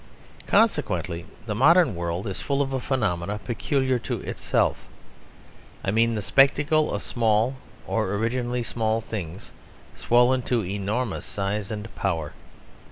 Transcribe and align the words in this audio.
Consequently 0.47 1.27
the 1.45 1.53
modern 1.53 1.95
world 1.95 2.25
is 2.25 2.41
full 2.41 2.63
of 2.63 2.73
a 2.73 2.79
phenomenon 2.79 3.37
peculiar 3.37 3.99
to 3.99 4.19
itself 4.21 4.87
I 5.83 5.91
mean 5.91 6.15
the 6.15 6.23
spectacle 6.23 6.91
of 6.91 7.03
small 7.03 7.57
or 7.85 8.15
originally 8.15 8.63
small 8.63 8.99
things 9.01 9.51
swollen 9.95 10.41
to 10.41 10.65
enormous 10.65 11.27
size 11.27 11.69
and 11.69 11.93
power. 11.93 12.33